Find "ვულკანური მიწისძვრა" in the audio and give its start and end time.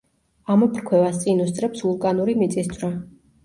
1.87-2.95